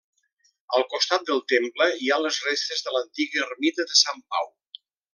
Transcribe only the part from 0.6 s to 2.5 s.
Al costat del temple hi ha les